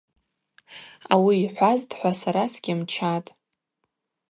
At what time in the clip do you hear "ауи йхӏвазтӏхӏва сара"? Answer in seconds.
1.13-2.43